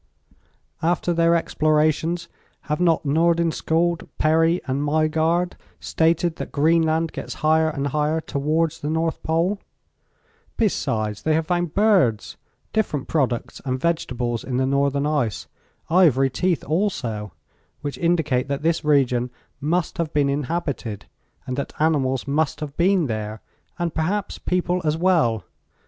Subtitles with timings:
[0.81, 2.27] "After their explorations
[2.61, 8.89] have not Nordenskiold, Perry and Maaigaard stated that Greenland gets higher and higher towards the
[8.89, 9.59] North Pole?
[10.57, 12.35] "Besides, they have found birds,
[12.73, 15.45] different products and vegetables in the northern ice
[15.87, 17.33] ivory teeth also
[17.81, 19.29] which indicate that this region
[19.59, 21.05] must have been inhabited
[21.45, 23.39] and that animals must have been there,
[23.77, 25.43] and perhaps people as well.